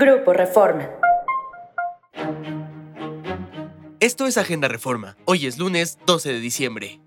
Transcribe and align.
Grupo 0.00 0.32
Reforma. 0.32 0.88
Esto 3.98 4.28
es 4.28 4.38
Agenda 4.38 4.68
Reforma. 4.68 5.16
Hoy 5.24 5.44
es 5.48 5.58
lunes 5.58 5.98
12 6.06 6.34
de 6.34 6.38
diciembre. 6.38 7.00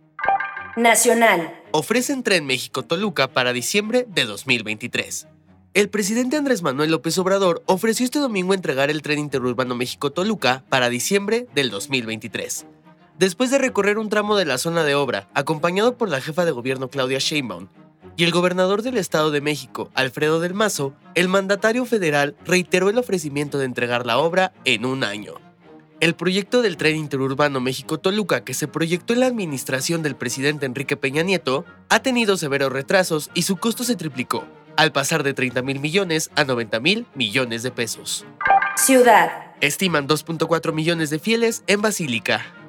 Nacional. 0.75 1.57
Ofrecen 1.71 2.21
tren 2.21 2.45
México-Toluca 2.45 3.29
para 3.29 3.53
diciembre 3.53 4.05
de 4.09 4.25
2023. 4.25 5.29
El 5.73 5.89
presidente 5.89 6.35
Andrés 6.35 6.63
Manuel 6.63 6.91
López 6.91 7.17
Obrador 7.17 7.63
ofreció 7.65 8.03
este 8.03 8.19
domingo 8.19 8.53
entregar 8.53 8.89
el 8.89 9.01
tren 9.01 9.19
interurbano 9.19 9.73
México-Toluca 9.73 10.65
para 10.67 10.89
diciembre 10.89 11.47
del 11.55 11.69
2023. 11.69 12.65
Después 13.17 13.51
de 13.51 13.57
recorrer 13.57 13.99
un 13.99 14.09
tramo 14.09 14.35
de 14.35 14.43
la 14.43 14.57
zona 14.57 14.83
de 14.83 14.95
obra, 14.95 15.29
acompañado 15.33 15.97
por 15.97 16.09
la 16.09 16.19
jefa 16.19 16.43
de 16.43 16.51
gobierno 16.51 16.89
Claudia 16.89 17.19
Sheinbaum 17.19 17.69
y 18.17 18.23
el 18.23 18.31
gobernador 18.31 18.81
del 18.81 18.97
Estado 18.97 19.31
de 19.31 19.41
México, 19.41 19.89
Alfredo 19.93 20.39
del 20.39 20.53
Mazo, 20.53 20.93
el 21.15 21.27
mandatario 21.27 21.85
federal 21.85 22.35
reiteró 22.45 22.89
el 22.89 22.97
ofrecimiento 22.97 23.57
de 23.57 23.65
entregar 23.65 24.05
la 24.05 24.17
obra 24.17 24.53
en 24.65 24.85
un 24.85 25.03
año. 25.03 25.35
El 25.99 26.15
proyecto 26.15 26.63
del 26.63 26.77
tren 26.77 26.95
interurbano 26.95 27.59
México-Toluca, 27.59 28.43
que 28.43 28.55
se 28.55 28.67
proyectó 28.67 29.13
en 29.13 29.19
la 29.19 29.27
administración 29.27 30.01
del 30.01 30.15
presidente 30.15 30.65
Enrique 30.65 30.97
Peña 30.97 31.21
Nieto, 31.21 31.63
ha 31.89 32.01
tenido 32.01 32.37
severos 32.37 32.71
retrasos 32.71 33.29
y 33.35 33.43
su 33.43 33.57
costo 33.57 33.83
se 33.83 33.95
triplicó, 33.95 34.43
al 34.77 34.91
pasar 34.91 35.21
de 35.21 35.35
30 35.35 35.61
mil 35.61 35.79
millones 35.79 36.31
a 36.35 36.43
90 36.43 36.79
mil 36.79 37.05
millones 37.13 37.61
de 37.61 37.69
pesos. 37.69 38.25
Ciudad. 38.75 39.29
Estiman 39.61 40.07
2.4 40.07 40.73
millones 40.73 41.11
de 41.11 41.19
fieles 41.19 41.63
en 41.67 41.83
Basílica. 41.83 42.60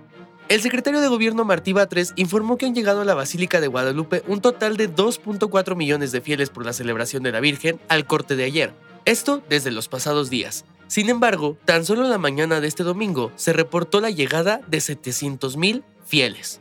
El 0.53 0.61
secretario 0.61 1.01
de 1.01 1.09
Gobierno 1.09 1.47
Martí 1.47 1.73
Batres 1.73 2.13
informó 2.15 2.59
que 2.59 2.67
han 2.67 2.75
llegado 2.75 3.01
a 3.01 3.07
la 3.07 3.15
Basílica 3.15 3.59
de 3.59 3.69
Guadalupe 3.69 4.23
un 4.27 4.43
total 4.43 4.77
de 4.77 4.95
2.4 4.95 5.75
millones 5.77 6.13
de 6.13 6.21
fieles 6.21 6.51
por 6.51 6.67
la 6.67 6.75
celebración 6.75 7.23
de 7.23 7.33
la 7.33 7.41
Virgen 7.41 7.81
al 7.89 8.07
corte 8.07 8.37
de 8.37 8.45
ayer. 8.45 8.75
Esto 9.07 9.43
desde 9.49 9.71
los 9.71 9.89
pasados 9.89 10.29
días. 10.29 10.67
Sin 10.89 11.09
embargo, 11.09 11.57
tan 11.65 11.87
solo 11.87 12.03
la 12.03 12.19
mañana 12.19 12.61
de 12.61 12.69
este 12.69 12.83
domingo 12.83 13.33
se 13.35 13.55
reportó 13.55 14.03
la 14.03 14.11
llegada 14.11 14.61
de 14.67 14.77
700.000 14.77 15.85
fieles. 16.05 16.61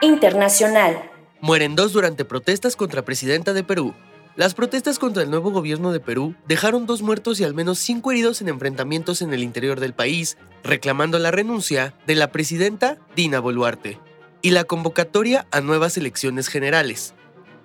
Internacional. 0.00 1.10
Mueren 1.42 1.76
dos 1.76 1.92
durante 1.92 2.24
protestas 2.24 2.74
contra 2.74 3.04
presidenta 3.04 3.52
de 3.52 3.64
Perú. 3.64 3.94
Las 4.40 4.54
protestas 4.54 4.98
contra 4.98 5.22
el 5.22 5.28
nuevo 5.28 5.50
gobierno 5.50 5.92
de 5.92 6.00
Perú 6.00 6.34
dejaron 6.48 6.86
dos 6.86 7.02
muertos 7.02 7.38
y 7.38 7.44
al 7.44 7.52
menos 7.52 7.78
cinco 7.78 8.10
heridos 8.10 8.40
en 8.40 8.48
enfrentamientos 8.48 9.20
en 9.20 9.34
el 9.34 9.42
interior 9.42 9.80
del 9.80 9.92
país, 9.92 10.38
reclamando 10.64 11.18
la 11.18 11.30
renuncia 11.30 11.92
de 12.06 12.14
la 12.14 12.32
presidenta 12.32 12.96
Dina 13.14 13.38
Boluarte 13.38 13.98
y 14.40 14.52
la 14.52 14.64
convocatoria 14.64 15.46
a 15.50 15.60
nuevas 15.60 15.98
elecciones 15.98 16.48
generales. 16.48 17.12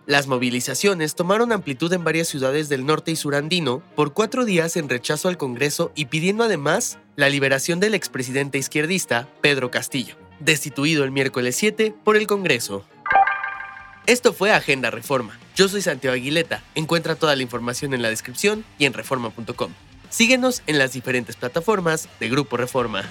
Las 0.06 0.28
movilizaciones 0.28 1.16
tomaron 1.16 1.54
amplitud 1.54 1.94
en 1.94 2.04
varias 2.04 2.28
ciudades 2.28 2.68
del 2.68 2.86
norte 2.86 3.12
y 3.12 3.16
surandino 3.16 3.82
por 3.96 4.12
cuatro 4.12 4.44
días 4.44 4.76
en 4.76 4.90
rechazo 4.90 5.30
al 5.30 5.38
Congreso 5.38 5.94
y 5.96 6.08
pidiendo 6.08 6.44
además 6.44 7.00
la 7.16 7.30
liberación 7.30 7.80
del 7.80 7.94
expresidente 7.94 8.58
izquierdista 8.58 9.30
Pedro 9.40 9.72
Castillo, 9.72 10.18
destituido 10.42 11.06
el 11.06 11.12
miércoles 11.12 11.56
7 11.56 11.96
por 12.04 12.18
el 12.18 12.28
Congreso. 12.28 12.84
Esto 14.08 14.34
fue 14.34 14.52
Agenda 14.52 14.92
Reforma. 14.92 15.40
Yo 15.56 15.68
soy 15.68 15.82
Santiago 15.82 16.14
Aguileta. 16.14 16.64
Encuentra 16.76 17.16
toda 17.16 17.36
la 17.36 17.42
información 17.42 17.92
en 17.96 18.04
la 18.04 18.10
descripción 18.10 18.64
y 18.78 18.86
en 18.86 18.94
reforma.com. 18.94 19.72
Síguenos 20.10 20.62
en 20.68 20.78
las 20.78 20.94
diferentes 20.94 21.36
plataformas 21.36 22.08
de 22.20 22.30
Grupo 22.30 22.56
Reforma. 22.56 23.04